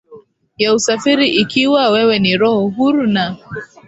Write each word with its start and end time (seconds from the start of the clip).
ya 0.57 0.73
usafiri 0.75 1.27
Ikiwa 1.29 1.89
wewe 1.89 2.19
ni 2.19 2.37
roho 2.37 2.67
huru 2.69 3.07
na 3.07 3.37